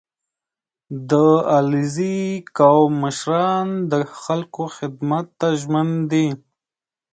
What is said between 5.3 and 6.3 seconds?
ته ژمن دي.